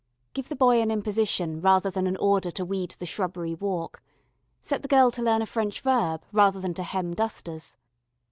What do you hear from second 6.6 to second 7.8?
to hem dusters.